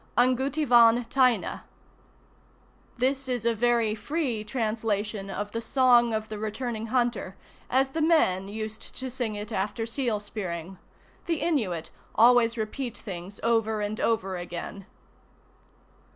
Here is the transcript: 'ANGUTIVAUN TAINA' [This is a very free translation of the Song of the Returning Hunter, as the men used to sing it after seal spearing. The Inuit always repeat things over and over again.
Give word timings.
'ANGUTIVAUN 0.17 1.05
TAINA' 1.11 1.63
[This 2.97 3.29
is 3.29 3.45
a 3.45 3.53
very 3.53 3.93
free 3.93 4.43
translation 4.43 5.29
of 5.29 5.51
the 5.51 5.61
Song 5.61 6.11
of 6.11 6.27
the 6.27 6.39
Returning 6.39 6.87
Hunter, 6.87 7.35
as 7.69 7.89
the 7.89 8.01
men 8.01 8.47
used 8.47 8.95
to 8.97 9.11
sing 9.11 9.35
it 9.35 9.51
after 9.51 9.85
seal 9.85 10.19
spearing. 10.19 10.79
The 11.27 11.41
Inuit 11.41 11.91
always 12.15 12.57
repeat 12.57 12.97
things 12.97 13.39
over 13.43 13.81
and 13.81 13.99
over 13.99 14.37
again. 14.37 14.87